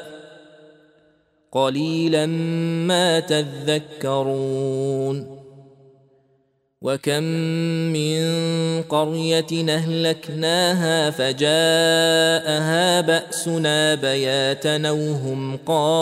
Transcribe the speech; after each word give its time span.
قليلا 1.51 2.25
ما 2.87 3.19
تذكرون. 3.19 4.71
وكم 6.81 7.23
من 7.93 8.21
قرية 8.81 9.75
أهلكناها 9.75 11.09
فجاءها 11.09 13.01
بأسنا 13.01 13.95
بياتا 13.95 14.87
أو 14.87 15.11
هم 15.11 15.57
قائلون. 15.57 16.01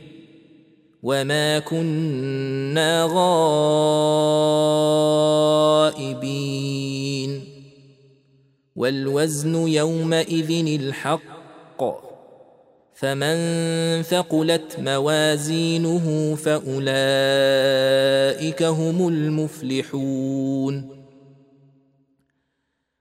وما 1.03 1.59
كنا 1.59 3.07
غائبين 5.91 7.41
والوزن 8.75 9.67
يومئذ 9.67 10.81
الحق 10.81 11.83
فمن 12.93 14.01
ثقلت 14.01 14.79
موازينه 14.79 16.35
فاولئك 16.35 16.63
هم 18.63 19.07
المفلحون 19.07 21.00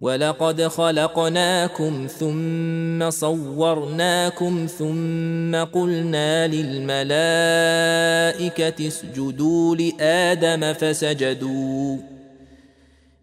ولقد 0.00 0.62
خلقناكم 0.62 2.06
ثم 2.06 3.10
صورناكم 3.10 4.66
ثم 4.78 5.64
قلنا 5.64 6.46
للملائكة 6.46 7.06
اسجدوا 8.88 9.76
لآدم 9.76 10.72
فسجدوا 10.72 11.98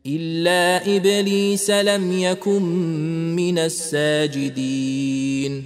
إلا 0.06 0.96
إبليس 0.96 1.70
لم 1.70 2.22
يكن 2.22 2.62
من 3.36 3.60
الساجدين. 3.60 5.64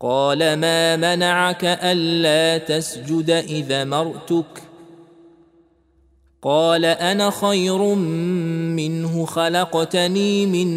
قال 0.00 0.56
ما 0.56 0.96
منعك 0.96 1.64
ألا 1.64 2.58
تسجد 2.58 3.30
إذا 3.30 3.84
مرتك؟ 3.84 4.67
قال 6.42 6.84
أنا 6.84 7.30
خير 7.30 7.94
منه 8.74 9.26
خلقتني 9.26 10.46
من 10.46 10.68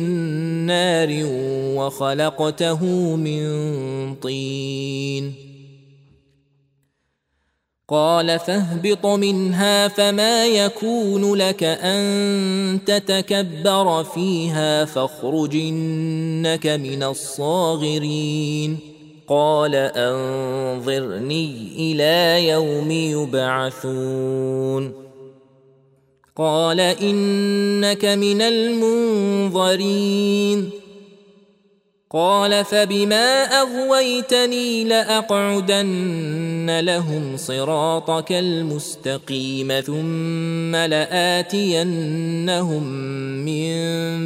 نار 0.66 1.10
وخلقته 1.78 2.86
من 3.16 3.46
طين. 4.16 5.34
قال 7.88 8.40
فاهبط 8.40 9.06
منها 9.06 9.88
فما 9.88 10.48
يكون 10.48 11.36
لك 11.36 11.64
أن 11.64 12.80
تتكبر 12.86 14.04
فيها 14.04 14.86
فاخرج 14.86 15.56
إنك 15.56 16.68
من 16.68 17.04
الصاغرين. 17.04 18.80
قال 19.28 19.76
أنظرني 19.76 21.68
إلى 21.78 22.48
يوم 22.48 22.92
يبعثون. 22.92 25.01
قال 26.36 26.80
إنك 26.80 28.06
من 28.06 28.42
المنظرين. 28.42 30.02
قال 32.14 32.66
فبما 32.66 33.44
أغويتني 33.44 34.84
لأقعدن 34.84 36.80
لهم 36.80 37.38
صراطك 37.38 38.32
المستقيم 38.32 39.80
ثم 39.80 40.76
لآتينهم 40.76 42.04
من 43.46 43.74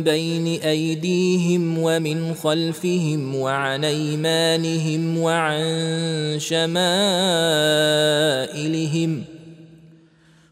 بين 0.04 0.62
أيديهم 0.62 1.78
ومن 1.80 2.34
خلفهم 2.34 3.36
وعن 3.36 3.86
أيمانهم 3.86 5.18
وعن 5.18 6.36
شمائلهم 6.38 6.76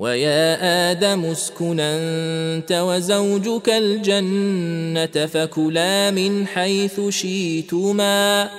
ويا 0.00 0.90
آدم 0.90 1.24
اسكن 1.24 1.80
أنت 1.80 2.72
وزوجك 2.72 3.68
الجنة 3.68 5.26
فكلا 5.26 6.10
من 6.10 6.46
حيث 6.46 7.00
شئتما 7.08 8.50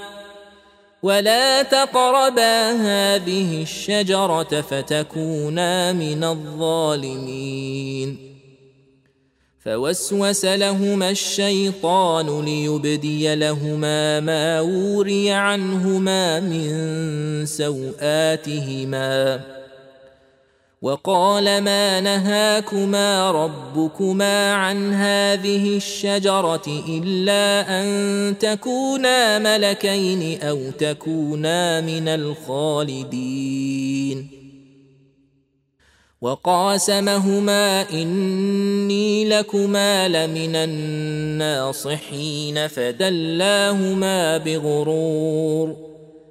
ولا 1.03 1.63
تقربا 1.63 2.71
هذه 2.71 3.61
الشجرة 3.61 4.61
فتكونا 4.61 5.93
من 5.93 6.23
الظالمين. 6.23 8.17
فوسوس 9.59 10.45
لهما 10.45 11.09
الشيطان 11.09 12.45
ليبدي 12.45 13.35
لهما 13.35 14.19
ما 14.19 14.61
وري 14.61 15.31
عنهما 15.31 16.39
من 16.39 17.45
سواتهما 17.45 19.41
وقال 20.81 21.61
ما 21.61 21.99
نهاكما 21.99 23.31
ربكما 23.31 24.53
عن 24.53 24.93
هذه 24.93 25.77
الشجرة 25.77 26.83
إلا 26.89 27.81
أن 27.81 28.37
تكونا 28.37 29.39
ملكين 29.39 30.41
أو 30.41 30.59
تكونا 30.79 31.81
من 31.81 32.07
الخالدين. 32.07 33.61
وقاسمهما 36.21 37.89
إني 37.89 39.29
لكما 39.29 40.07
لمن 40.07 40.55
الناصحين 40.55 42.67
فدلاهما 42.67 44.37
بغرور. 44.37 45.90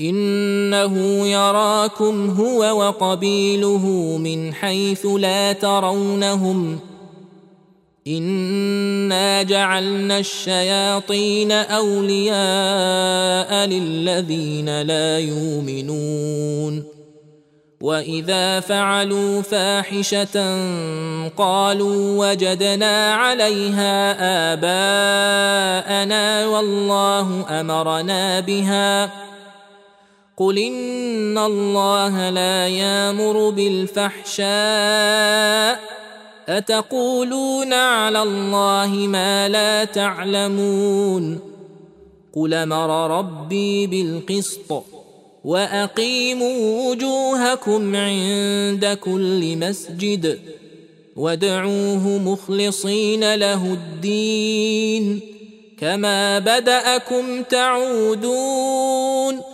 إنه 0.00 1.26
يراكم 1.26 2.30
هو 2.30 2.58
وقبيله 2.58 3.86
من 4.18 4.54
حيث 4.54 5.06
لا 5.06 5.52
ترونهم. 5.52 6.78
إنا 8.06 9.42
جعلنا 9.42 10.18
الشياطين 10.18 11.52
أولياء 11.52 12.34
للذين 13.66 14.82
لا 14.82 15.18
يؤمنون. 15.18 16.84
وإذا 17.80 18.60
فعلوا 18.60 19.42
فاحشة 19.42 20.58
قالوا 21.36 22.30
وجدنا 22.30 23.14
عليها 23.14 24.16
آباءنا 24.52 26.46
والله 26.46 27.60
أمرنا 27.60 28.40
بها. 28.40 29.23
قل 30.36 30.58
ان 30.58 31.38
الله 31.38 32.30
لا 32.30 32.68
يامر 32.68 33.50
بالفحشاء 33.50 34.44
اتقولون 36.48 37.72
على 37.72 38.22
الله 38.22 38.88
ما 38.88 39.48
لا 39.48 39.84
تعلمون 39.84 41.38
قل 42.32 42.54
أمر 42.54 43.18
ربي 43.18 43.86
بالقسط 43.86 44.84
واقيموا 45.44 46.90
وجوهكم 46.90 47.96
عند 47.96 48.98
كل 49.00 49.56
مسجد 49.56 50.38
وادعوه 51.16 52.08
مخلصين 52.08 53.34
له 53.34 53.72
الدين 53.72 55.20
كما 55.78 56.38
بداكم 56.38 57.42
تعودون 57.42 59.53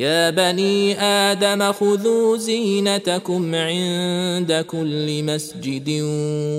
يا 0.00 0.30
بني 0.30 1.00
آدم 1.00 1.72
خذوا 1.72 2.36
زينتكم 2.36 3.54
عند 3.54 4.64
كل 4.70 5.22
مسجد 5.22 5.88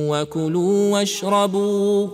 وكلوا 0.10 0.92
واشربوا 0.92 2.08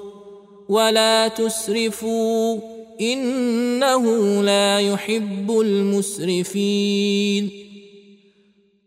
ولا 0.70 1.28
تسرفوا 1.28 2.60
إنه 3.02 4.04
لا 4.44 4.80
يحب 4.80 5.60
المسرفين. 5.60 7.52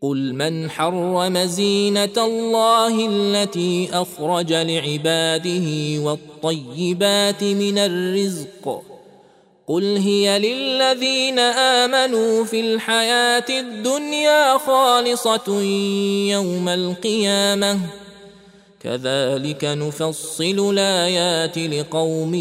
قل 0.01 0.33
من 0.33 0.69
حرم 0.69 1.37
زينة 1.37 2.17
الله 2.17 3.09
التي 3.09 3.89
أخرج 3.93 4.53
لعباده 4.53 5.99
والطيبات 5.99 7.43
من 7.43 7.77
الرزق 7.77 8.90
قل 9.71 9.97
هي 9.97 10.39
للذين 10.39 11.39
امنوا 11.39 12.43
في 12.43 12.59
الحياة 12.59 13.45
الدنيا 13.49 14.57
خالصه 14.57 15.61
يوم 16.31 16.69
القيامه 16.69 17.79
كذلك 18.83 19.63
نفصل 19.63 20.73
الايات 20.73 21.57
لقوم 21.57 22.33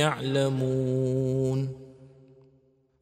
يعلمون 0.00 1.77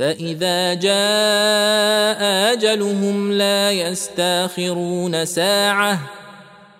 فإذا 0.00 0.74
جاء 0.74 2.20
أجلهم 2.52 3.32
لا 3.32 3.72
يستأخرون 3.72 5.24
ساعة 5.24 6.00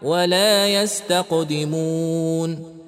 ولا 0.03 0.69
يستقدمون. 0.69 2.81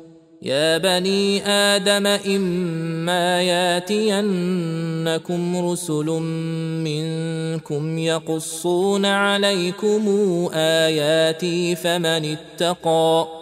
يا 0.43 0.79
بني 0.79 1.47
آدم 1.47 2.07
إما 2.07 3.43
ياتينكم 3.43 4.51
رسل 5.71 6.07
منكم 6.85 7.99
يقصون 7.99 9.07
عليكم 9.07 10.09
آياتي 10.55 11.77
فمن 11.77 12.37
اتقى 12.37 13.42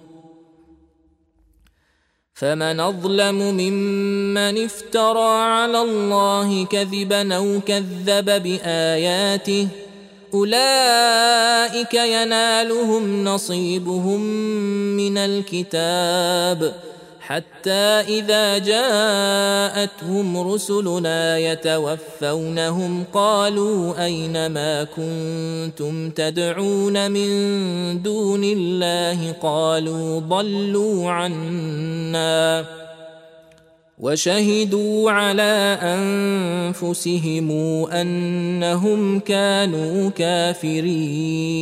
فمن 2.41 2.79
أظلم 2.79 3.35
ممن 3.35 4.63
افترى 4.65 5.41
على 5.41 5.81
الله 5.81 6.65
كذبا 6.65 7.35
أو 7.35 7.59
كذب 7.65 8.25
بآياته 8.43 9.67
أولئك 10.33 11.93
ينالهم 11.93 13.23
نصيبهم 13.23 14.21
من 14.97 15.17
الكتاب. 15.17 16.73
حتى 17.31 18.03
إذا 18.19 18.57
جاءتهم 18.57 20.37
رسلنا 20.53 21.37
يتوفونهم 21.37 23.03
قالوا 23.13 24.05
أين 24.05 24.47
ما 24.47 24.83
كنتم 24.83 26.09
تدعون 26.09 27.11
من 27.11 27.31
دون 28.01 28.43
الله 28.43 29.31
قالوا 29.31 30.19
ضلوا 30.19 31.11
عنا 31.11 32.65
وشهدوا 33.99 35.11
على 35.11 35.77
أنفسهم 35.81 37.51
أنهم 37.91 39.19
كانوا 39.19 40.09
كافرين 40.09 41.61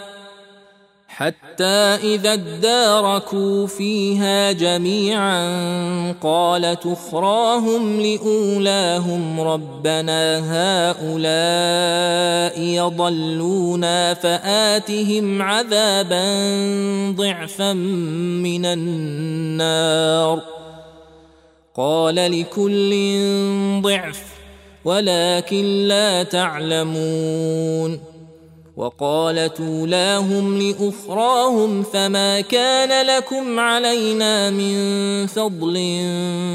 حتى 1.21 1.63
إذا 2.03 2.33
اداركوا 2.33 3.67
فيها 3.67 4.51
جميعا 4.51 5.41
قالت 6.11 6.85
اخراهم 6.85 8.01
لأولاهم 8.01 9.41
ربنا 9.41 10.39
هؤلاء 10.91 12.61
يضلونا 12.61 14.13
فآتهم 14.13 15.41
عذابا 15.41 16.23
ضعفا 17.11 17.73
من 17.73 18.65
النار. 18.65 20.41
قال 21.75 22.15
لكل 22.15 22.91
ضعف 23.81 24.23
ولكن 24.85 25.87
لا 25.87 26.23
تعلمون. 26.23 28.10
وقالت 28.81 29.61
أولاهم 29.61 30.61
لأخراهم 30.61 31.83
فما 31.83 32.41
كان 32.41 33.05
لكم 33.07 33.59
علينا 33.59 34.49
من 34.49 34.75
فضل 35.27 35.75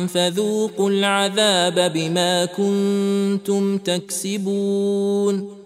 فذوقوا 0.08 0.90
العذاب 0.90 1.92
بما 1.94 2.44
كنتم 2.44 3.78
تكسبون 3.78 5.65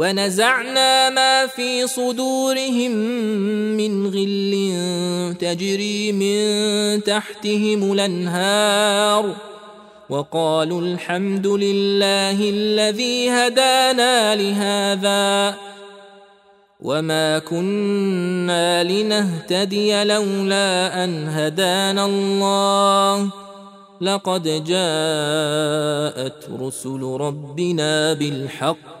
ونزعنا 0.00 1.10
ما 1.10 1.46
في 1.46 1.86
صدورهم 1.86 2.90
من 3.76 4.06
غل 4.06 4.54
تجري 5.40 6.12
من 6.12 6.40
تحتهم 7.04 7.92
الأنهار 7.92 9.34
وقالوا 10.10 10.80
الحمد 10.80 11.46
لله 11.46 12.50
الذي 12.50 13.30
هدانا 13.30 14.34
لهذا 14.36 15.56
وما 16.80 17.38
كنا 17.38 18.84
لنهتدي 18.84 20.04
لولا 20.04 21.04
أن 21.04 21.28
هدانا 21.28 22.04
الله 22.04 23.30
لقد 24.00 24.42
جاءت 24.64 26.48
رسل 26.60 27.02
ربنا 27.20 28.12
بالحق 28.12 29.00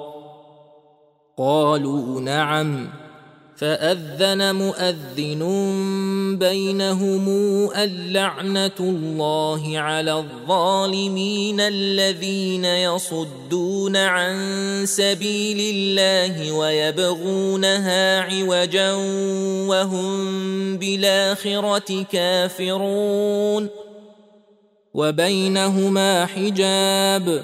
قالوا 1.41 2.21
نعم. 2.21 2.89
فأذن 3.57 4.55
مؤذن 4.55 5.43
بينهم 6.39 7.29
اللعنة 7.75 8.79
الله 8.79 9.79
على 9.79 10.13
الظالمين 10.13 11.59
الذين 11.59 12.65
يصدون 12.65 13.97
عن 13.97 14.35
سبيل 14.85 15.75
الله 15.75 16.51
ويبغونها 16.51 18.19
عوجا 18.19 18.93
وهم 19.67 20.77
بالآخرة 20.77 22.03
كافرون. 22.11 23.69
وبينهما 24.93 26.25
حجاب. 26.25 27.43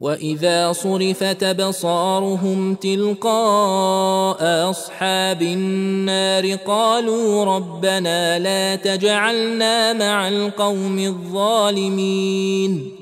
واذا 0.00 0.72
صرفت 0.72 1.42
ابصارهم 1.42 2.74
تلقاء 2.74 4.70
اصحاب 4.70 5.42
النار 5.42 6.54
قالوا 6.54 7.44
ربنا 7.44 8.38
لا 8.38 8.76
تجعلنا 8.76 9.92
مع 9.92 10.28
القوم 10.28 10.98
الظالمين 10.98 12.92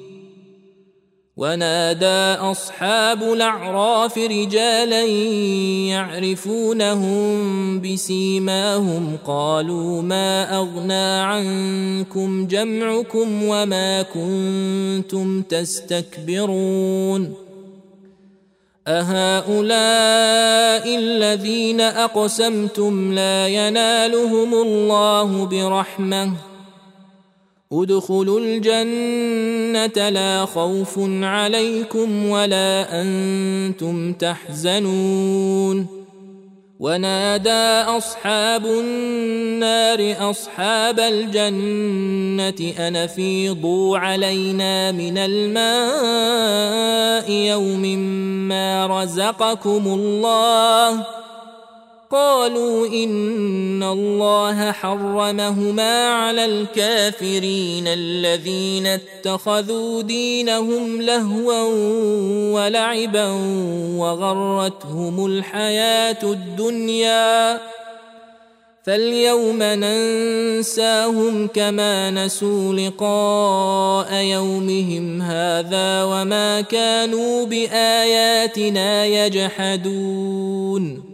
ونادى 1.37 2.41
أصحاب 2.41 3.23
الأعراف 3.23 4.19
رجالا 4.19 5.05
يعرفونهم 5.91 7.81
بسيماهم 7.81 9.19
قالوا 9.27 10.03
ما 10.03 10.57
أغنى 10.57 11.21
عنكم 11.21 12.47
جمعكم 12.47 13.43
وما 13.43 14.03
كنتم 14.03 15.43
تستكبرون 15.43 17.35
أهؤلاء 18.87 19.65
الذين 20.99 21.81
أقسمتم 21.81 23.13
لا 23.13 23.49
ينالهم 23.49 24.55
الله 24.55 25.47
برحمة 25.47 26.54
ادخلوا 27.83 28.41
الجنة 28.41 30.09
لا 30.09 30.45
خوف 30.45 30.99
عليكم 31.23 32.29
ولا 32.29 33.03
أنتم 33.03 34.13
تحزنون. 34.13 35.87
ونادى 36.81 37.83
أصحاب 37.99 38.67
النار 38.67 40.31
أصحاب 40.31 41.01
الجنة 41.01 42.73
ان 42.79 42.97
افيضوا 42.97 43.99
علينا 43.99 44.93
من 44.93 45.19
الماء 45.19 47.31
يوم 47.31 47.99
ما 48.49 48.87
رزقكم 48.87 49.83
الله. 49.87 51.24
قالوا 52.15 52.87
إن 52.87 53.83
الله 53.83 54.73
حرمهما 54.73 56.09
على 56.09 56.45
الكافرين 56.45 57.89
الذين 57.89 58.87
اتخذوا 58.87 60.03
دينهم 60.03 61.03
لهوا 61.03 61.63
ولعبا 62.55 63.31
وغرتهم 63.99 65.27
الحياة 65.27 66.23
الدنيا. 66.23 67.61
فاليوم 68.85 69.63
ننساهم 69.63 71.47
كما 71.47 72.11
نسوا 72.11 72.75
لقاء 72.75 74.15
يومهم 74.15 75.23
هذا 75.23 76.05
وما 76.05 76.61
كانوا 76.61 77.47
بآياتنا 77.47 79.07
يجحدون. 79.07 81.14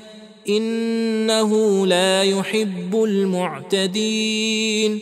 إنه 0.49 1.87
لا 1.87 2.23
يحب 2.23 3.03
المعتدين. 3.03 4.99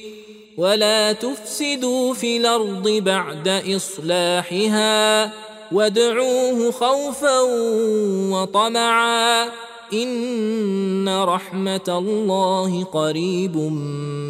ولا 0.57 1.13
تفسدوا 1.13 2.13
في 2.13 2.37
الأرض 2.37 2.89
بعد 2.89 3.47
إصلاحها 3.47 5.33
وادعوه 5.71 6.71
خوفا 6.71 7.39
وطمعا. 8.31 9.49
إن 9.93 11.09
رحمة 11.09 11.81
الله 11.87 12.83
قريب 12.83 13.57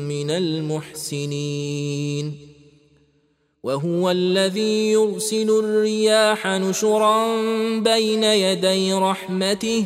من 0.07 0.31
المحسنين. 0.31 2.37
وهو 3.63 4.11
الذي 4.11 4.91
يرسل 4.91 5.49
الرياح 5.49 6.47
نشرا 6.47 7.41
بين 7.79 8.23
يدي 8.23 8.93
رحمته 8.93 9.85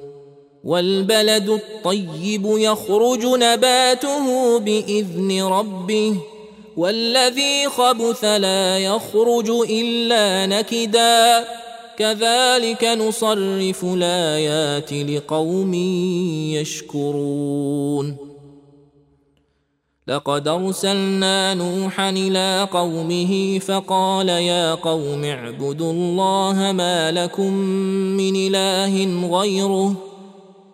والبلد 0.63 1.49
الطيب 1.49 2.45
يخرج 2.45 3.25
نباته 3.25 4.59
بإذن 4.59 5.43
ربه 5.43 6.15
والذي 6.77 7.69
خبث 7.69 8.23
لا 8.23 8.79
يخرج 8.79 9.49
إلا 9.69 10.45
نكدا. 10.45 11.45
كذلك 11.97 12.83
نصرف 12.83 13.83
الآيات 13.83 14.93
لقوم 14.93 15.73
يشكرون. 16.53 18.17
لقد 20.07 20.47
أرسلنا 20.47 21.53
نوحا 21.53 22.09
إلى 22.09 22.67
قومه 22.71 23.59
فقال 23.59 24.29
يا 24.29 24.75
قوم 24.75 25.23
اعبدوا 25.23 25.91
الله 25.91 26.71
ما 26.71 27.11
لكم 27.11 27.53
من 28.17 28.35
إله 28.35 29.27
غيره 29.39 30.10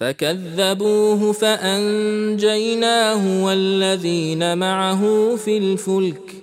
فكذبوه 0.00 1.32
فأنجيناه 1.32 3.44
والذين 3.44 4.58
معه 4.58 5.36
في 5.36 5.58
الفلك 5.58 6.42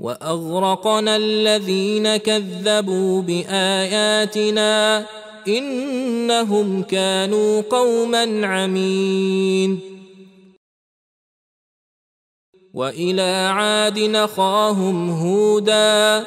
وأغرقنا 0.00 1.16
الذين 1.16 2.16
كذبوا 2.16 3.22
بآياتنا 3.22 5.06
إنهم 5.48 6.82
كانوا 6.82 7.60
قوما 7.60 8.46
عمين. 8.46 9.80
وإلى 12.74 13.52
عاد 13.54 13.98
نخاهم 13.98 15.10
هودا 15.10 16.26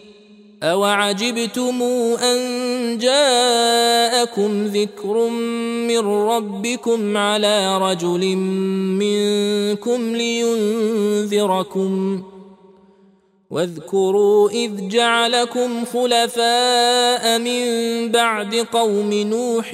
اوعجبتم 0.63 1.81
ان 2.23 2.97
جاءكم 2.97 4.65
ذكر 4.65 5.27
من 5.87 5.99
ربكم 5.99 7.17
على 7.17 7.77
رجل 7.77 8.35
منكم 9.01 10.15
لينذركم 10.15 11.91
واذكروا 13.51 14.49
اذ 14.49 14.87
جعلكم 14.87 15.85
خلفاء 15.85 17.39
من 17.39 17.65
بعد 18.11 18.55
قوم 18.55 19.13
نوح 19.13 19.71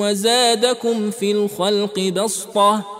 وزادكم 0.00 1.10
في 1.10 1.32
الخلق 1.32 2.00
بسطه 2.00 2.99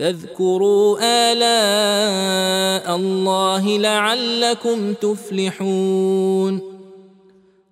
فاذكروا 0.00 0.98
آلاء 1.02 2.96
الله 2.96 3.78
لعلكم 3.78 4.94
تفلحون. 4.94 6.70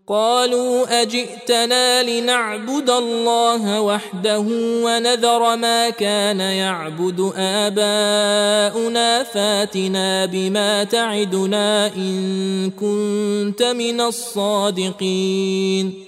قالوا 0.09 1.03
أجئتنا 1.03 2.03
لنعبد 2.03 2.91
الله 2.91 3.81
وحده 3.81 4.45
ونذر 4.85 5.57
ما 5.57 5.91
كان 5.91 6.41
يعبد 6.41 7.33
آباؤنا 7.37 9.23
فاتنا 9.23 10.27
بما 10.27 10.85
تعدنا 10.85 11.87
إن 11.87 12.71
كنت 12.71 13.63
من 13.63 14.01
الصادقين. 14.01 16.08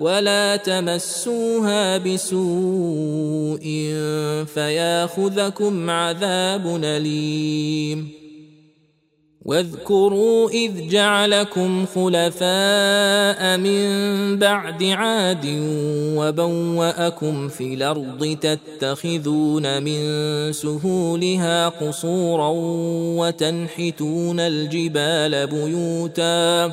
ولا 0.00 0.56
تمسوها 0.56 1.98
بسوء 1.98 3.62
فياخذكم 4.54 5.90
عذاب 5.90 6.80
اليم 6.84 8.18
واذكروا 9.48 10.50
اذ 10.50 10.88
جعلكم 10.88 11.86
خلفاء 11.86 13.58
من 13.58 13.88
بعد 14.38 14.84
عاد 14.84 15.46
وبواكم 16.16 17.48
في 17.48 17.74
الأرض 17.74 18.36
تتخذون 18.40 19.82
من 19.82 20.02
سهولها 20.52 21.68
قصورا 21.68 22.52
وتنحتون 23.18 24.40
الجبال 24.40 25.46
بيوتا 25.46 26.72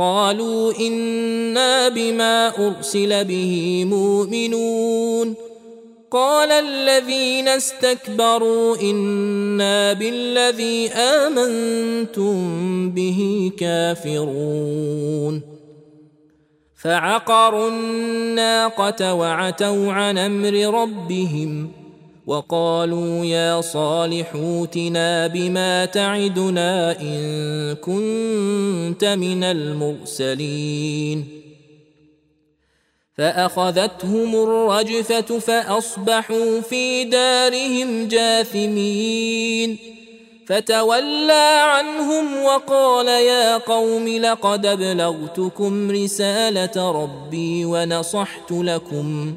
قالوا 0.00 0.72
إنا 0.80 1.88
بما 1.88 2.52
أرسل 2.66 3.24
به 3.24 3.84
مؤمنون. 3.84 5.34
قال 6.10 6.52
الذين 6.52 7.48
استكبروا 7.48 8.76
إنا 8.82 9.92
بالذي 9.92 10.88
آمنتم 10.88 12.36
به 12.90 13.52
كافرون. 13.58 15.42
فعقروا 16.82 17.68
الناقة 17.68 19.14
وعتوا 19.14 19.92
عن 19.92 20.18
أمر 20.18 20.82
ربهم 20.82 21.79
وقالوا 22.26 23.24
يا 23.24 23.60
صالح 23.60 24.34
اوتنا 24.34 25.26
بما 25.26 25.84
تعدنا 25.84 27.00
إن 27.00 27.74
كنت 27.74 29.04
من 29.04 29.44
المرسلين. 29.44 31.28
فأخذتهم 33.16 34.34
الرجفة 34.34 35.38
فأصبحوا 35.38 36.60
في 36.60 37.04
دارهم 37.04 38.08
جاثمين. 38.08 39.78
فتولى 40.46 41.62
عنهم 41.62 42.42
وقال 42.42 43.08
يا 43.08 43.58
قوم 43.58 44.08
لقد 44.08 44.66
أبلغتكم 44.66 45.90
رسالة 45.90 46.90
ربي 47.02 47.64
ونصحت 47.64 48.52
لكم. 48.52 49.36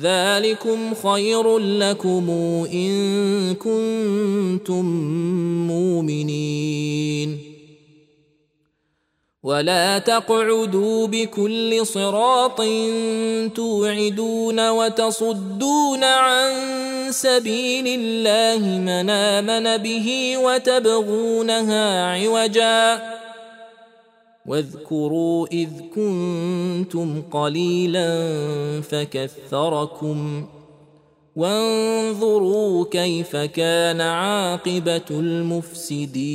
ذلكم 0.00 0.94
خير 0.94 1.58
لكم 1.58 2.30
إن 2.72 3.54
كنتم 3.54 4.84
مؤمنين. 5.66 7.54
ولا 9.42 9.98
تقعدوا 9.98 11.06
بكل 11.06 11.86
صراط 11.86 12.60
توعدون 13.54 14.68
وتصدون 14.70 16.04
عن 16.04 16.52
سبيل 17.10 18.00
الله 18.00 18.78
من 18.78 19.10
آمن 19.10 19.76
به 19.76 20.36
وتبغونها 20.38 22.14
عوجا. 22.14 23.02
واذكروا 24.46 25.46
إذ 25.46 25.68
كنتم 25.94 27.22
قليلا 27.22 28.30
فكثركم 28.80 30.46
وانظروا 31.36 32.84
كيف 32.90 33.36
كان 33.36 34.00
عاقبة 34.00 35.10
المفسدين 35.10 36.34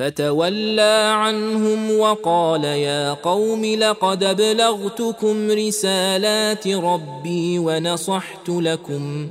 فتولى 0.00 1.12
عنهم 1.14 1.98
وقال 1.98 2.64
يا 2.64 3.12
قوم 3.12 3.64
لقد 3.64 4.24
ابلغتكم 4.24 5.50
رسالات 5.50 6.68
ربي 6.68 7.58
ونصحت 7.58 8.48
لكم 8.48 9.30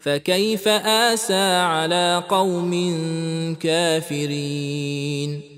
فكيف 0.00 0.68
آسى 0.68 1.56
على 1.56 2.22
قوم 2.28 2.74
كافرين 3.60 5.57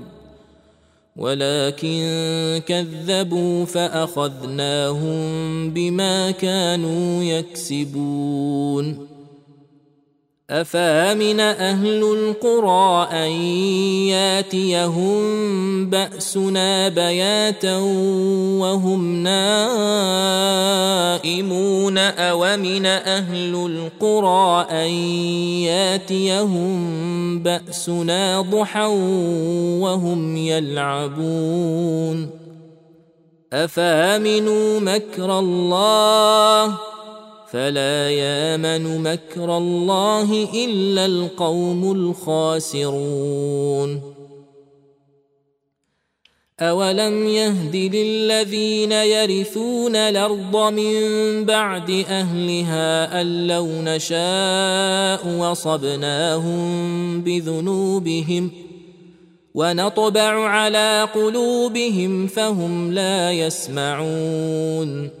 ولكن 1.15 2.61
كذبوا 2.67 3.65
فأخذناهم 3.65 5.19
بما 5.69 6.31
كانوا 6.31 7.23
يكسبون. 7.23 9.10
أفامن 10.51 11.39
أهل 11.39 12.03
القرى 12.03 13.07
أن 13.11 13.31
ياتيهم 14.11 15.21
بأسنا 15.89 16.89
بياتا 16.89 17.77
وهم 18.59 19.23
نائمون 19.23 20.37
أومن 21.97 22.85
أهل 22.85 23.55
القرى 23.55 24.67
أن 24.71 24.89
ياتيهم 25.63 26.79
بأسنا 27.39 28.41
ضحى 28.41 28.85
وهم 29.79 30.37
يلعبون 30.37 32.29
أفامنوا 33.53 34.79
مكر 34.79 35.39
الله 35.39 36.90
فلا 37.51 38.11
يامن 38.11 39.03
مكر 39.03 39.57
الله 39.57 40.47
إلا 40.65 41.05
القوم 41.05 41.91
الخاسرون. 41.91 44.01
أولم 46.59 47.27
يهد 47.27 47.75
للذين 47.75 48.91
يرثون 48.91 49.95
الأرض 49.95 50.73
من 50.73 50.95
بعد 51.45 52.05
أهلها 52.09 53.21
أن 53.21 53.47
لو 53.47 53.67
نشاء 53.67 55.27
وصبناهم 55.27 56.61
بذنوبهم 57.21 58.51
ونطبع 59.53 60.47
على 60.47 61.07
قلوبهم 61.15 62.27
فهم 62.27 62.93
لا 62.93 63.31
يسمعون. 63.31 65.20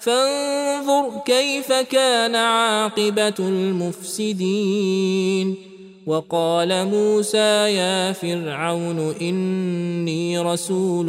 فانظر 0.00 1.10
كيف 1.26 1.72
كان 1.72 2.34
عاقبة 2.34 3.34
المفسدين. 3.38 4.88
وقال 6.06 6.86
موسى 6.86 7.74
يا 7.76 8.12
فرعون 8.12 9.14
إني 9.20 10.38
رسول 10.38 11.06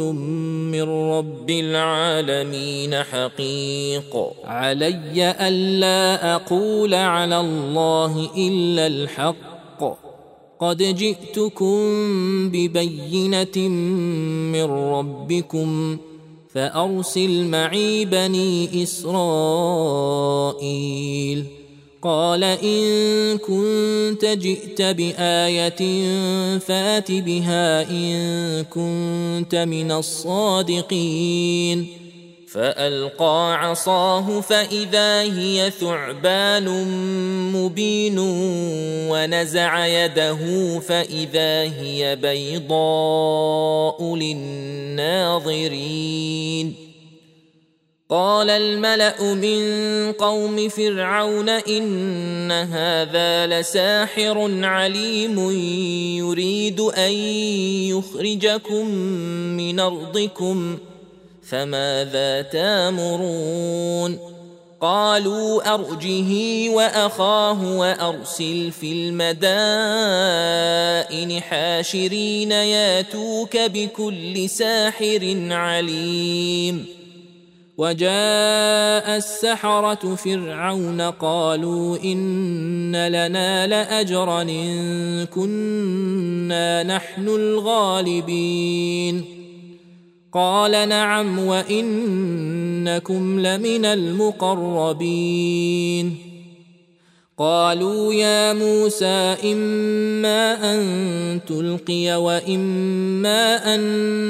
من 0.72 0.82
رب 0.82 1.50
العالمين 1.50 3.02
حقيق. 3.02 4.16
علي 4.44 5.34
الا 5.48 6.34
أقول 6.34 6.94
على 6.94 7.40
الله 7.40 8.30
إلا 8.36 8.86
الحق. 8.86 10.00
قد 10.60 10.82
جئتكم 10.82 11.76
ببينة 12.50 13.68
من 14.52 14.64
ربكم 14.70 15.98
فأرسل 16.54 17.44
معي 17.44 18.04
بني 18.04 18.82
إسرائيل. 18.82 20.00
قال 22.02 22.44
إن 22.44 23.38
كنت 23.38 24.24
جئت 24.24 24.82
بآية 24.82 26.08
فأت 26.58 27.12
بها 27.12 27.90
إن 27.90 28.64
كنت 28.64 29.54
من 29.54 29.92
الصادقين. 29.92 31.99
فألقى 32.52 33.54
عصاه 33.54 34.40
فإذا 34.40 35.22
هي 35.22 35.72
ثعبان 35.80 36.68
مبين 37.52 38.18
ونزع 39.10 39.86
يده 39.86 40.78
فإذا 40.78 41.62
هي 41.62 42.16
بيضاء 42.16 44.16
للناظرين. 44.16 45.70
قال 48.08 48.50
الملأ 48.50 49.34
من 49.34 49.62
قوم 50.12 50.68
فرعون 50.68 51.48
إن 51.48 52.52
هذا 52.52 53.46
لساحر 53.46 54.64
عليم 54.64 55.50
يريد 56.18 56.80
أن 56.80 57.12
يخرجكم 57.92 58.86
من 59.56 59.80
أرضكم. 59.80 60.78
فماذا 61.50 62.42
تامرون؟ 62.42 64.18
قالوا 64.80 65.74
أرجه 65.74 66.68
وأخاه 66.68 67.76
وأرسل 67.76 68.72
في 68.80 68.92
المدائن 68.92 69.30
حاشرين 71.42 72.52
ياتوك 72.52 73.56
بكل 73.56 74.48
ساحر 74.48 75.48
عليم. 75.50 76.86
وجاء 77.78 79.16
السحرة 79.16 80.14
فرعون 80.14 81.00
قالوا 81.00 81.98
إن 82.04 83.06
لنا 83.06 83.66
لأجرا 83.66 84.42
إن 84.42 85.26
كنا 85.26 86.82
نحن 86.82 87.28
الغالبين. 87.28 89.39
قال 90.32 90.88
نعم 90.88 91.38
وإنكم 91.38 93.40
لمن 93.40 93.84
المقربين. 93.84 96.16
قالوا 97.38 98.14
يا 98.14 98.52
موسى 98.52 99.36
إما 99.52 100.74
أن 100.74 101.40
تلقي 101.48 102.22
وإما 102.22 103.74
أن 103.74 103.80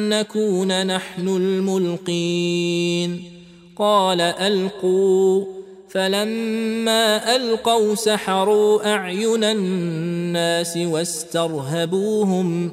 نكون 0.08 0.86
نحن 0.86 1.28
الملقين. 1.28 3.22
قال 3.76 4.20
ألقوا. 4.20 5.44
فلما 5.88 7.36
ألقوا 7.36 7.94
سحروا 7.94 8.94
أعين 8.94 9.44
الناس 9.44 10.76
واسترهبوهم. 10.76 12.72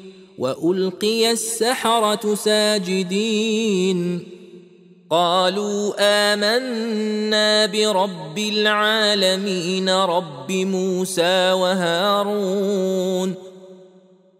والقي 0.37 1.31
السحره 1.31 2.35
ساجدين 2.35 4.27
قالوا 5.09 5.93
امنا 5.99 7.65
برب 7.65 8.37
العالمين 8.37 9.89
رب 9.89 10.51
موسى 10.51 11.51
وهارون 11.51 13.50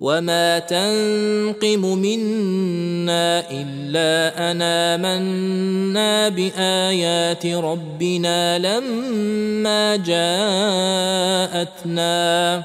وما 0.00 0.58
تنقم 0.58 1.98
منا 1.98 3.50
الا 3.50 4.50
ان 4.50 4.62
امنا 4.62 6.28
بايات 6.28 7.46
ربنا 7.46 8.58
لما 8.58 9.96
جاءتنا. 11.56 12.62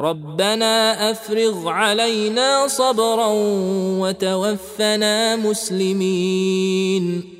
ربنا 0.00 1.10
افرغ 1.10 1.68
علينا 1.68 2.68
صبرا 2.68 3.28
وتوفنا 4.00 5.36
مسلمين. 5.36 7.39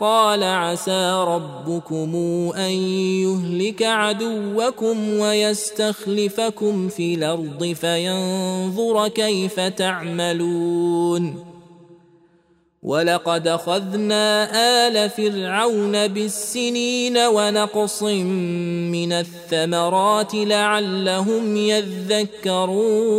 قال 0.00 0.42
عسى 0.44 1.24
ربكم 1.28 2.16
أن 2.56 2.70
يهلك 3.22 3.82
عدوكم 3.82 5.18
ويستخلفكم 5.18 6.88
في 6.88 7.14
الأرض 7.14 7.64
فينظر 7.80 9.08
كيف 9.08 9.60
تعملون. 9.60 11.44
ولقد 12.82 13.48
أخذنا 13.48 14.50
آل 14.86 15.10
فرعون 15.10 16.06
بالسنين 16.08 17.18
ونقص 17.18 18.02
من 18.02 19.12
الثمرات 19.12 20.34
لعلهم 20.34 21.56
يذكرون. 21.56 23.18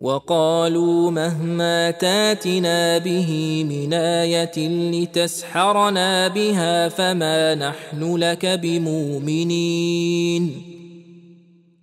وقالوا 0.00 1.10
مهما 1.10 1.90
تاتنا 1.90 2.98
به 2.98 3.64
من 3.68 3.94
إيه 3.94 4.68
لتسحرنا 4.68 6.28
بها 6.28 6.88
فما 6.88 7.54
نحن 7.54 8.16
لك 8.16 8.46
بمؤمنين. 8.46 9.98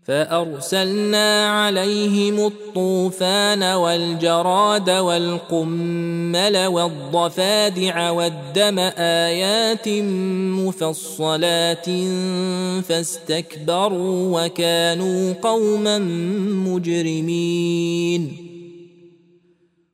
فأرسلنا 0.05 1.49
عليهم 1.49 2.45
الطوفان 2.45 3.63
والجراد 3.63 4.89
والقمل 4.89 6.57
والضفادع 6.65 8.09
والدم 8.11 8.79
آيات 8.97 9.89
مفصلات 10.59 11.85
فاستكبروا 12.87 14.45
وكانوا 14.45 15.33
قوما 15.33 15.97
مجرمين. 16.67 18.44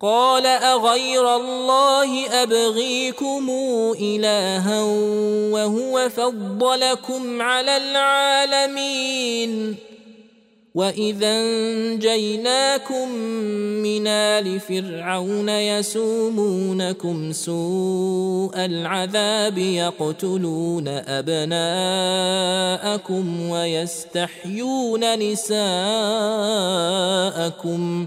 قال 0.00 0.46
أغير 0.46 1.36
الله 1.36 2.42
أبغيكم 2.42 3.50
إلها 4.00 4.82
وهو 5.52 6.08
فضلكم 6.08 7.42
على 7.42 7.76
العالمين. 7.76 9.76
وإذا 10.74 11.30
أنجيناكم 11.30 13.08
من 13.82 14.06
آل 14.06 14.60
فرعون 14.60 15.48
يسومونكم 15.48 17.32
سوء 17.32 18.52
العذاب 18.56 19.58
يقتلون 19.58 20.88
أبناءكم 20.88 21.60
ويستحيون 23.50 25.18
نساءكم. 25.18 28.06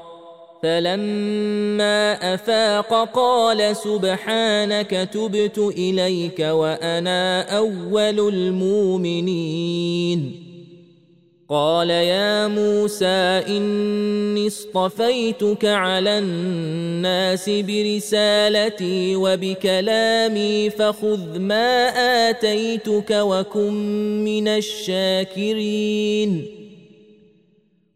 فلما 0.63 2.33
أفاق 2.33 3.09
قال 3.13 3.75
سبحانك 3.75 5.09
تبت 5.13 5.57
إليك 5.57 6.39
وأنا 6.39 7.41
أول 7.57 8.19
المؤمنين. 8.33 9.71
قال 11.49 11.89
يا 11.89 12.47
موسى 12.47 13.43
إني 13.47 14.47
اصطفيتك 14.47 15.65
على 15.65 16.19
الناس 16.19 17.49
برسالتي 17.49 19.15
وبكلامي 19.15 20.69
فخذ 20.69 21.39
ما 21.39 21.87
آتيتك 22.29 23.11
وكن 23.11 23.73
من 24.23 24.47
الشاكرين. 24.47 25.81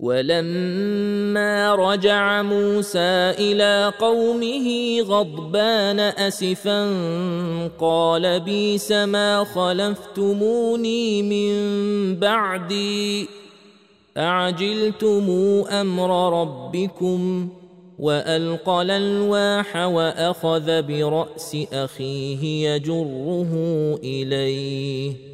ولما 0.00 1.74
رجع 1.74 2.42
موسى 2.42 3.34
إلى 3.38 3.92
قومه 3.98 5.00
غضبان 5.00 6.00
أسفا 6.00 6.88
قال 7.78 8.40
بيس 8.40 8.92
ما 8.92 9.44
خلفتموني 9.44 11.22
من 11.22 11.54
بعدي 12.16 13.28
أعجلتم 14.16 15.26
أمر 15.70 16.40
ربكم 16.40 17.48
وألقى 17.98 18.82
الألواح 18.82 19.76
وأخذ 19.76 20.82
برأس 20.82 21.56
أخيه 21.72 22.70
يجره 22.70 23.52
إليه 24.04 25.29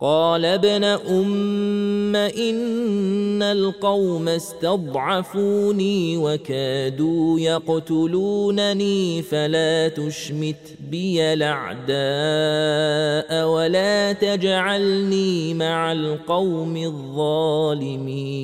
قال 0.00 0.44
ابن 0.44 0.84
أم 0.84 2.16
إن 2.16 3.42
القوم 3.42 4.28
استضعفوني 4.28 6.16
وكادوا 6.16 7.40
يقتلونني 7.40 9.22
فلا 9.22 9.88
تشمت 9.88 10.76
بي 10.90 11.22
الأعداء 11.32 11.96
ولا 13.48 14.12
تجعلني 14.12 15.54
مع 15.54 15.92
القوم 15.92 16.76
الظالمين. 16.76 18.36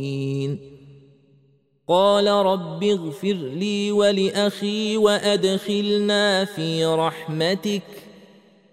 قال 1.89 2.29
رب 2.29 2.85
اغفر 2.85 3.33
لي 3.33 3.93
ولأخي 3.93 4.97
وأدخلنا 4.97 6.45
في 6.45 6.85
رحمتك 6.85 7.83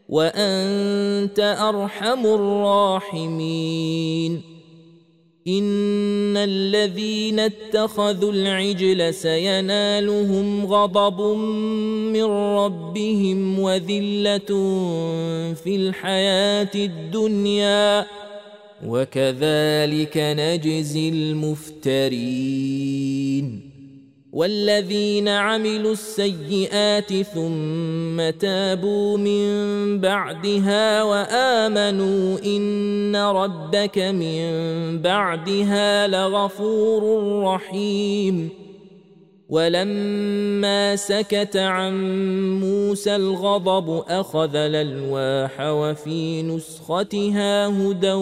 وأنت 0.09 1.39
أرحم 1.39 2.25
الراحمين. 2.25 4.41
إن 5.47 6.37
الذين 6.37 7.39
اتخذوا 7.39 8.31
العجل 8.31 9.13
سينالهم 9.13 10.65
غضب 10.65 11.21
من 12.13 12.23
ربهم 12.23 13.59
وذلة 13.59 14.47
في 15.53 15.75
الحياة 15.75 16.71
الدنيا. 16.75 18.05
وكذلك 18.87 20.17
نجزي 20.17 21.09
المفترين. 21.09 23.68
والذين 24.33 25.27
عملوا 25.27 25.91
السيئات 25.91 27.13
ثم 27.13 28.29
تابوا 28.29 29.17
من 29.17 29.99
بعدها 29.99 31.03
وآمنوا 31.03 32.37
إن 32.45 33.15
ربك 33.15 33.97
من 33.97 34.49
بعدها 35.01 36.07
لغفور 36.07 37.03
رحيم. 37.43 38.68
ولما 39.49 40.95
سكت 40.95 41.57
عن 41.57 41.93
موسى 42.59 43.15
الغضب 43.15 44.03
أخذ 44.07 44.55
الألواح 44.55 45.61
وفي 45.61 46.43
نسختها 46.43 47.67
هدى 47.67 48.13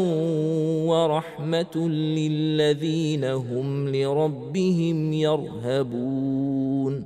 ورحمة 0.88 1.90
للذين 1.90 3.24
هم 3.24 3.96
لربهم 3.96 5.14
يرهبون. 5.14 7.06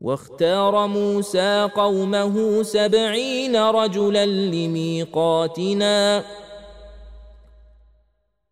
واختار 0.00 0.86
موسى 0.86 1.68
قومه 1.74 2.62
سبعين 2.62 3.56
رجلا 3.56 4.26
لميقاتنا. 4.26 6.24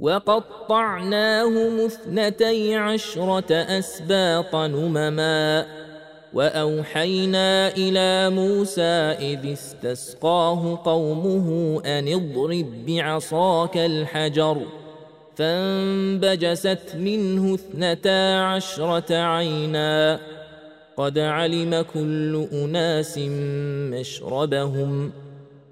وقطعناهم 0.00 1.80
اثنتي 1.80 2.74
عشرة 2.74 3.52
أسباط 3.52 4.54
نمما 4.56 5.66
وأوحينا 6.34 7.68
إلى 7.68 8.30
موسى 8.30 9.16
إذ 9.20 9.52
استسقاه 9.52 10.80
قومه 10.84 11.80
أن 11.86 12.08
اضرب 12.08 12.86
بعصاك 12.86 13.76
الحجر 13.76 14.62
فانبجست 15.36 16.94
منه 16.96 17.54
اثنتا 17.54 18.40
عشرة 18.40 19.14
عينا 19.14 20.20
قد 20.96 21.18
علم 21.18 21.84
كل 21.94 22.46
أناس 22.52 23.18
مشربهم 23.92 25.12
ۖ 25.22 25.25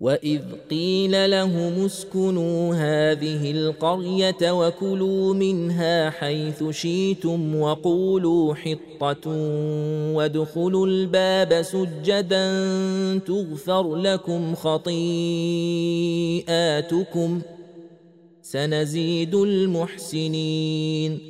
واذ 0.00 0.42
قيل 0.70 1.30
لهم 1.30 1.84
اسكنوا 1.84 2.74
هذه 2.74 3.50
القريه 3.50 4.52
وكلوا 4.52 5.34
منها 5.34 6.10
حيث 6.10 6.64
شيتم 6.70 7.56
وقولوا 7.56 8.54
حطه 8.54 9.30
وادخلوا 10.14 10.86
الباب 10.86 11.62
سجدا 11.62 12.48
تغفر 13.18 13.96
لكم 13.96 14.54
خطيئاتكم 14.54 14.90
سنزيد 18.42 19.34
المحسنين 19.34 21.29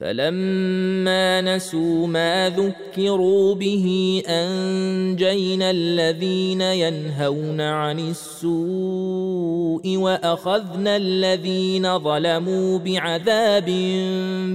فلما 0.00 1.40
نسوا 1.40 2.06
ما 2.06 2.50
ذكروا 2.50 3.54
به 3.54 4.22
أنجينا 4.28 5.70
الذين 5.70 6.60
ينهون 6.60 7.60
عن 7.60 7.98
السوء 8.10 9.96
وأخذنا 9.96 10.96
الذين 10.96 11.98
ظلموا 11.98 12.78
بعذاب 12.78 13.64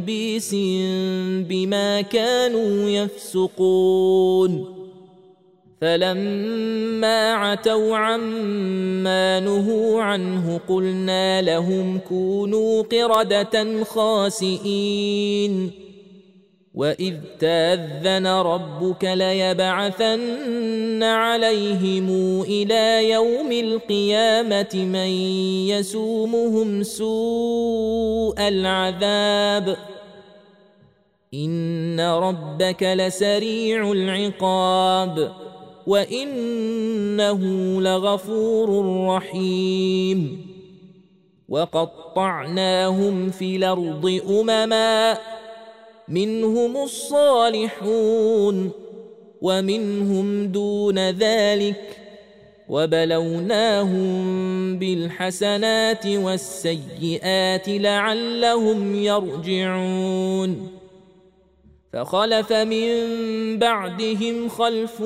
بيس 0.05 0.55
بما 1.49 2.01
كانوا 2.01 2.89
يفسقون. 2.89 4.70
فلما 5.81 7.33
عتوا 7.33 7.97
عما 7.97 9.39
نهوا 9.39 10.01
عنه 10.01 10.59
قلنا 10.69 11.41
لهم 11.41 11.99
كونوا 11.99 12.81
قردة 12.81 13.83
خاسئين. 13.83 15.71
وإذ 16.73 17.15
تأذن 17.39 18.27
ربك 18.27 19.03
ليبعثن 19.03 21.03
عليهم 21.03 22.07
إلى 22.41 23.09
يوم 23.09 23.51
القيامة 23.51 24.69
من 24.73 25.09
يسومهم 25.67 26.83
سوء 26.83 28.39
العذاب. 28.39 29.77
إن 31.33 31.99
ربك 31.99 32.83
لسريع 32.83 33.91
العقاب. 33.91 35.31
وإنه 35.91 37.41
لغفور 37.81 38.69
رحيم. 39.07 40.47
وقطعناهم 41.49 43.29
في 43.29 43.55
الأرض 43.55 44.21
أمما 44.29 45.17
منهم 46.07 46.77
الصالحون 46.77 48.71
ومنهم 49.41 50.47
دون 50.47 51.09
ذلك 51.09 51.97
وبلوناهم 52.69 54.13
بالحسنات 54.79 56.07
والسيئات 56.07 57.69
لعلهم 57.69 58.95
يرجعون. 58.95 60.80
فخلف 61.93 62.53
من 62.53 62.89
بعدهم 63.59 64.49
خلف 64.49 65.01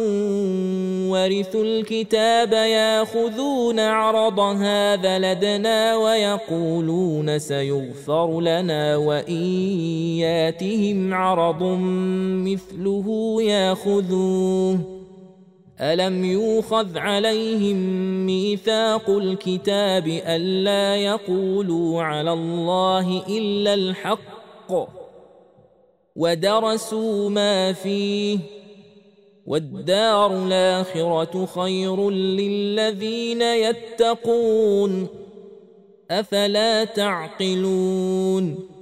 ورثوا 1.10 1.64
الكتاب 1.64 2.54
ياخذون 2.54 3.80
عرض 3.80 4.40
هذا 4.40 5.20
لدنا 5.20 5.98
ويقولون 5.98 7.40
سيغفر 7.40 8.42
لنا 8.42 8.98
وإن 8.98 9.44
ياتهم 10.20 11.14
عرض 11.14 11.64
مثله 12.46 13.38
ياخذوه. 13.42 14.80
ألم 15.82 16.26
يوخذ 16.26 16.98
عليهم 16.98 17.78
ميثاق 18.26 19.10
الكتاب 19.10 20.08
ألا 20.08 20.96
يقولوا 20.96 22.04
على 22.04 22.34
الله 22.34 23.24
إلا 23.30 23.74
الحق؟ 23.74 25.05
ودرسوا 26.16 27.30
ما 27.30 27.74
فيه 27.74 28.38
والدار 29.46 30.46
الاخره 30.46 31.46
خير 31.46 32.10
للذين 32.10 33.42
يتقون 33.42 35.08
افلا 36.12 36.84
تعقلون 36.84 38.76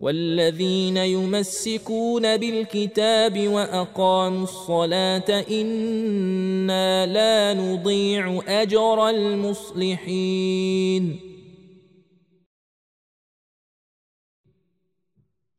والذين 0.00 0.96
يمسكون 0.96 2.36
بالكتاب 2.36 3.48
واقاموا 3.48 4.42
الصلاه 4.42 5.44
أنا 5.50 7.06
لا 7.06 7.54
نضيع 7.54 8.42
اجر 8.48 9.08
المصلحين 9.08 10.54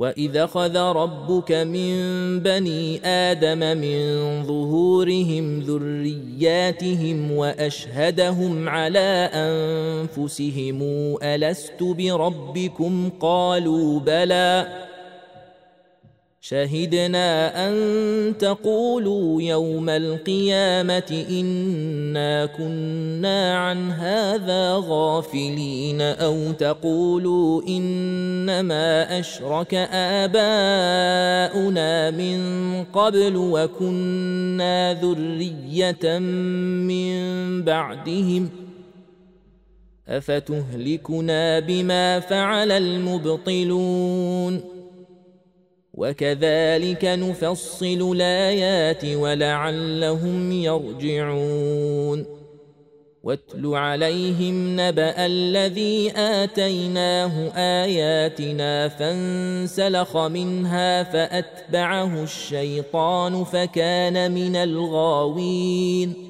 واذا 0.00 0.44
اخذ 0.44 0.76
ربك 0.76 1.52
من 1.52 1.94
بني 2.40 3.06
آدم 3.06 3.58
من 3.58 4.42
ظهورهم 4.46 5.60
ذرياتهم 5.60 7.32
واشهدهم 7.32 8.68
على 8.68 9.30
انفسهم 9.34 10.80
الست 11.22 11.82
بربكم 11.82 13.10
قالوا 13.20 14.00
بلى 14.00 14.66
شهدنا 16.42 17.68
ان 17.68 17.74
تقولوا 18.38 19.42
يوم 19.42 19.88
القيامه 19.88 21.26
انا 21.30 22.46
كنا 22.46 23.56
عن 23.58 23.90
هذا 23.90 24.82
غافلين 24.88 26.00
أو 26.00 26.52
تقولوا 26.52 27.62
انما 27.68 29.18
اشرك 29.20 29.74
اباؤنا 30.24 30.40
من 32.10 32.40
قبل 32.92 33.36
وكنا 33.36 34.94
ذريه 34.94 36.18
من 36.18 37.20
بعدهم 37.64 38.48
افتهلكنا 40.08 41.60
بما 41.60 42.20
فعل 42.20 42.72
المبطلون 42.72 44.60
وكذلك 46.00 47.04
نفصل 47.04 48.12
الآيات 48.16 49.04
ولعلهم 49.04 50.52
يرجعون. 50.52 52.26
واتل 53.22 53.66
عليهم 53.66 54.80
نبأ 54.80 55.26
الذي 55.26 56.12
آتيناه 56.16 57.52
آياتنا 57.56 58.88
فانسلخ 58.88 60.16
منها 60.16 61.02
فأتبعه 61.02 62.22
الشيطان 62.22 63.44
فكان 63.44 64.32
من 64.32 64.56
الغاوين. 64.56 66.29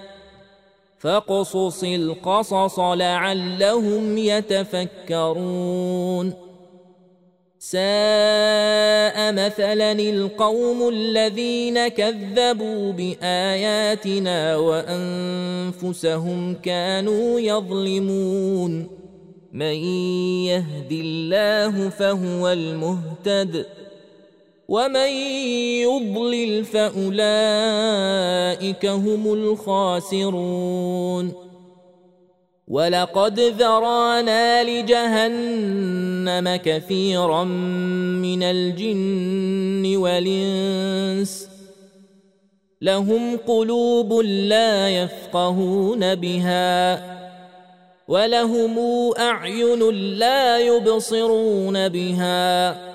فاقصص 1.01 1.83
القصص 1.83 2.79
لعلهم 2.79 4.17
يتفكرون. 4.17 6.33
ساء 7.59 9.33
مثلا 9.33 9.91
القوم 9.91 10.89
الذين 10.89 11.87
كذبوا 11.87 12.91
بآياتنا 12.91 14.57
وأنفسهم 14.57 16.53
كانوا 16.53 17.39
يظلمون. 17.39 18.87
من 19.53 19.75
يهد 20.45 20.91
الله 20.91 21.89
فهو 21.89 22.49
المهتد. 22.49 23.65
ومن 24.71 25.11
يضلل 25.83 26.65
فاولئك 26.65 27.15
هم 28.85 29.33
الخاسرون 29.33 31.33
ولقد 32.67 33.39
ذرانا 33.39 34.63
لجهنم 34.63 36.55
كثيرا 36.55 37.43
من 38.23 38.43
الجن 38.43 39.97
والانس 39.97 41.47
لهم 42.81 43.37
قلوب 43.37 44.13
لا 44.23 44.89
يفقهون 44.89 46.15
بها 46.15 47.03
ولهم 48.07 48.79
اعين 49.19 49.89
لا 50.17 50.59
يبصرون 50.59 51.89
بها 51.89 52.90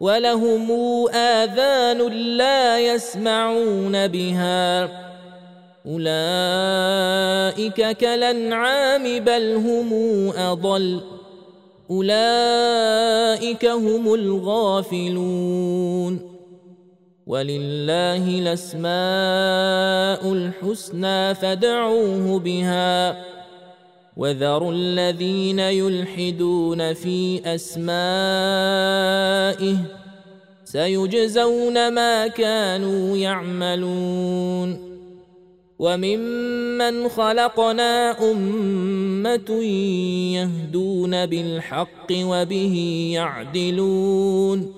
ولهم 0.00 0.70
آذان 1.08 2.12
لا 2.36 2.78
يسمعون 2.80 4.06
بها. 4.06 4.84
أولئك 5.86 7.74
كالأنعام 7.96 9.18
بل 9.18 9.54
هم 9.54 9.92
أضل. 10.36 11.00
أولئك 11.90 13.64
هم 13.64 14.14
الغافلون. 14.14 15.58
ولله 17.26 18.38
الأسماء 18.38 18.88
الحسنى 20.32 21.34
فادعوه 21.34 22.38
بها. 22.38 23.37
وذروا 24.18 24.72
الذين 24.72 25.58
يلحدون 25.58 26.94
في 26.94 27.40
أسمائه 27.54 27.88
سيجزون 30.64 31.94
ما 31.94 32.26
كانوا 32.26 33.16
يعملون 33.16 34.88
وممن 35.78 37.08
خلقنا 37.08 38.16
أمة 38.30 39.50
يهدون 40.34 41.26
بالحق 41.26 42.12
وبه 42.12 43.08
يعدلون 43.14 44.77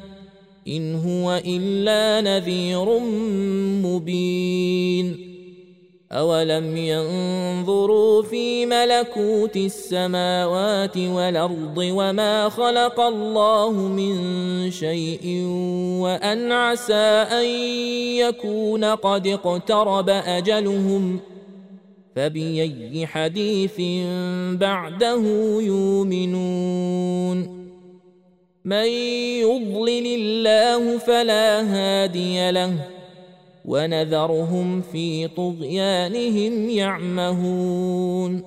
إن 0.67 0.95
هو 0.95 1.41
إلا 1.45 2.21
نذير 2.21 2.99
مبين. 3.87 5.31
أولم 6.11 6.77
ينظروا 6.77 8.23
في 8.23 8.65
ملكوت 8.65 9.57
السماوات 9.57 10.97
والأرض 10.97 11.77
وما 11.77 12.49
خلق 12.49 12.99
الله 12.99 13.71
من 13.71 14.15
شيء 14.71 15.45
وأن 16.01 16.51
عسى 16.51 17.25
أن 17.31 17.45
يكون 18.15 18.85
قد 18.85 19.27
اقترب 19.27 20.09
أجلهم 20.09 21.19
فبأي 22.15 23.07
حديث 23.07 23.81
بعده 24.59 25.21
يؤمنون. 25.61 27.60
من 28.65 28.85
يضلل 29.41 30.05
الله 30.07 30.97
فلا 30.97 31.61
هادي 31.61 32.51
له 32.51 32.73
ونذرهم 33.65 34.81
في 34.81 35.27
طغيانهم 35.27 36.69
يعمهون 36.69 38.43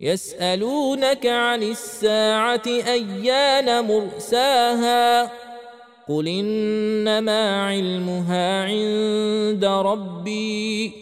يسألونك 0.00 1.26
عن 1.26 1.62
الساعة 1.62 2.62
أيان 2.66 3.84
مرساها 3.84 5.30
قل 6.08 6.28
إنما 6.28 7.66
علمها 7.66 8.64
عند 8.64 9.64
ربي 9.64 10.92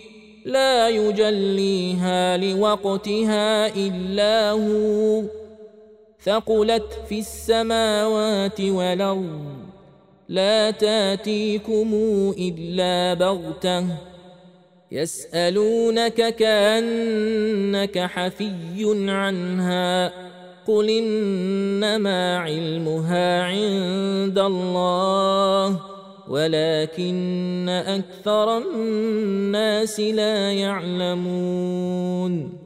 لا 0.45 0.89
يجليها 0.89 2.37
لوقتها 2.37 3.67
إلا 3.77 4.51
هو 4.51 5.23
ثقلت 6.27 7.01
في 7.09 7.18
السماوات 7.18 8.61
والأرض. 8.61 9.45
لا 10.29 10.70
تأتيكم 10.70 11.95
إلا 12.39 13.14
بغتة. 13.14 13.87
يسألونك 14.93 16.37
كأنك 16.37 17.99
حفي 17.99 19.11
عنها. 19.11 20.12
قل 20.66 20.91
إنما 20.91 22.39
علمها 22.39 23.43
عند 23.43 24.39
الله 24.39 25.81
ولكن 26.29 27.68
أكثر 27.68 28.59
الناس 28.59 30.01
لا 30.01 30.53
يعلمون. 30.53 32.66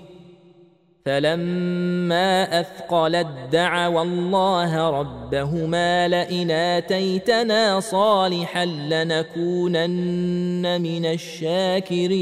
فلما 1.05 2.59
أثقلت 2.59 3.27
دعوا 3.51 4.01
الله 4.01 4.89
ربهما 4.89 6.07
لئن 6.07 6.51
آتيتنا 6.51 7.79
صالحا 7.79 8.65
لنكونن 8.65 10.81
من 10.81 11.05
الشاكرين. 11.05 12.21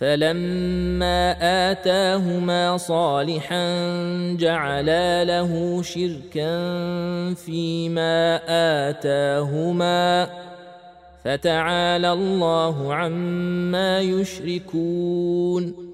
فلما 0.00 1.36
آتاهما 1.70 2.76
صالحا 2.76 3.66
جعلا 4.38 5.24
له 5.24 5.82
شركا 5.82 6.54
فيما 7.34 8.40
آتاهما. 8.88 10.28
فتعالى 11.24 12.12
الله 12.12 12.94
عما 12.94 14.00
يشركون. 14.00 15.93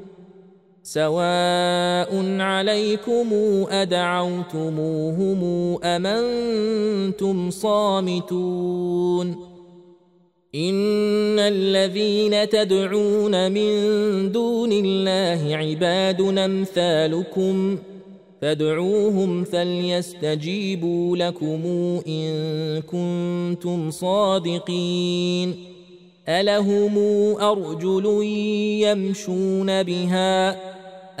سواء 0.93 2.11
عليكم 2.39 3.29
ادعوتموهم 3.69 5.41
ام 5.83 6.05
أنتم 6.05 7.49
صامتون 7.49 9.27
ان 10.55 11.39
الذين 11.39 12.49
تدعون 12.49 13.51
من 13.51 13.71
دون 14.31 14.71
الله 14.71 15.55
عباد 15.55 16.21
امثالكم 16.21 17.77
فادعوهم 18.41 19.43
فليستجيبوا 19.43 21.17
لكم 21.17 21.61
ان 22.07 22.81
كنتم 22.81 23.91
صادقين 23.91 25.55
الهم 26.29 26.97
ارجل 27.41 28.23
يمشون 28.83 29.83
بها 29.83 30.71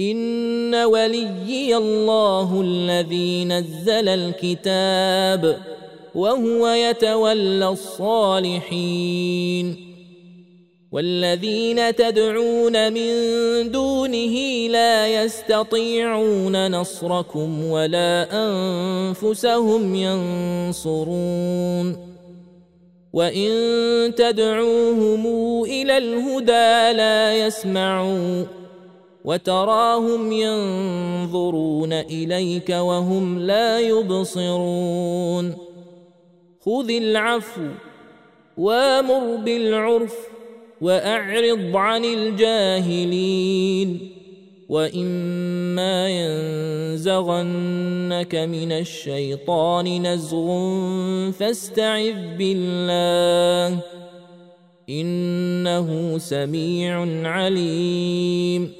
ان 0.00 0.74
وليي 0.74 1.76
الله 1.76 2.60
الذي 2.60 3.44
نزل 3.44 4.08
الكتاب 4.08 5.56
وهو 6.14 6.68
يتولى 6.68 7.68
الصالحين 7.68 9.06
والذين 10.92 11.94
تدعون 11.96 12.92
من 12.92 13.12
دونه 13.70 14.66
لا 14.70 15.22
يستطيعون 15.22 16.70
نصركم 16.70 17.64
ولا 17.64 18.28
انفسهم 18.32 19.94
ينصرون 19.94 21.30
وان 23.12 24.14
تدعوهم 24.14 25.26
إلى 25.64 25.98
الهدى 25.98 26.96
لا 26.96 27.46
يسمعون 27.46 28.59
وتراهم 29.24 30.32
ينظرون 30.32 31.92
إليك 31.92 32.70
وهم 32.70 33.38
لا 33.38 33.80
يبصرون. 33.80 35.56
خذ 36.60 36.90
العفو 36.90 37.68
وأمر 38.56 39.36
بالعرف 39.36 40.14
وأعرض 40.80 41.76
عن 41.76 42.04
الجاهلين. 42.04 44.10
وإما 44.68 46.08
ينزغنك 46.08 48.34
من 48.34 48.72
الشيطان 48.72 50.06
نزغ 50.06 50.46
فاستعذ 51.30 52.36
بالله 52.38 53.80
إنه 54.88 56.18
سميع 56.18 57.06
عليم. 57.28 58.79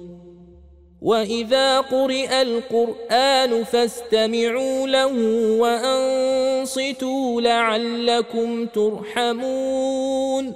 واذا 1.01 1.81
قرئ 1.81 2.41
القران 2.41 3.63
فاستمعوا 3.63 4.87
له 4.87 5.13
وانصتوا 5.59 7.41
لعلكم 7.41 8.65
ترحمون 8.65 10.53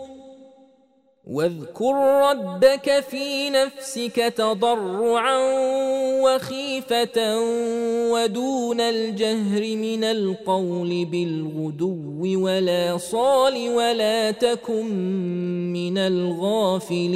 واذكر 1.27 1.93
ربك 2.29 3.03
في 3.09 3.49
نفسك 3.49 4.15
تضرعا 4.37 5.37
وخيفه 6.21 7.39
ودون 8.11 8.81
الجهر 8.81 9.75
من 9.75 10.03
القول 10.03 11.05
بالغدو 11.05 12.43
ولا 12.45 12.97
صال 12.97 13.69
ولا 13.69 14.31
تكن 14.31 14.85
من 15.73 15.97
الغافلين 15.97 17.15